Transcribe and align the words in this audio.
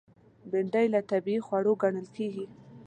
بېنډۍ 0.49 0.85
له 0.93 1.01
طبیعي 1.11 1.39
خوړو 1.45 1.73
ګڼل 1.81 2.07
کېږي 2.15 2.45